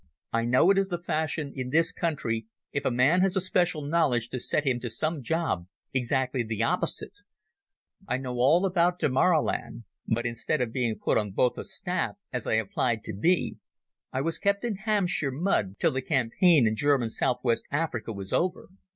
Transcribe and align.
"I 0.33 0.45
know 0.45 0.71
it 0.71 0.79
is 0.79 0.87
the 0.87 0.97
fashion 0.97 1.53
in 1.55 1.69
this 1.69 1.91
country 1.91 2.47
if 2.71 2.85
a 2.85 2.89
man 2.89 3.21
has 3.21 3.35
a 3.35 3.39
special 3.39 3.83
knowledge 3.83 4.29
to 4.29 4.39
set 4.39 4.63
him 4.65 4.79
to 4.79 4.89
some 4.89 5.21
job 5.21 5.67
exactly 5.93 6.41
the 6.41 6.63
opposite. 6.63 7.13
I 8.07 8.17
know 8.17 8.37
all 8.39 8.65
about 8.65 8.97
Damaraland, 8.97 9.83
but 10.07 10.25
instead 10.25 10.59
of 10.59 10.73
being 10.73 10.97
put 10.97 11.19
on 11.19 11.33
Botha's 11.33 11.75
staff, 11.75 12.15
as 12.33 12.47
I 12.47 12.53
applied 12.55 13.03
to 13.03 13.13
be, 13.13 13.57
I 14.11 14.21
was 14.21 14.39
kept 14.39 14.63
in 14.65 14.75
Hampshire 14.77 15.29
mud 15.31 15.77
till 15.77 15.91
the 15.91 16.01
campaign 16.01 16.65
in 16.65 16.75
German 16.75 17.11
South 17.11 17.41
West 17.43 17.67
Africa 17.69 18.11
was 18.11 18.33
over. 18.33 18.69